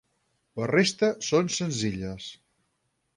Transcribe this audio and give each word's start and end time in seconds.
La 0.61 0.69
resta 0.71 1.09
són 1.27 1.51
senzilles. 1.57 2.31